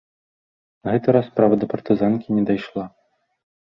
На 0.87 0.95
гэты 0.95 1.15
раз 1.17 1.29
справа 1.33 1.55
да 1.61 1.71
партызанкі 1.77 2.27
не 2.43 2.51
дайшла. 2.53 2.83